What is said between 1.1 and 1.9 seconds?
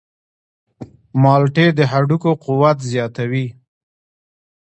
مالټې د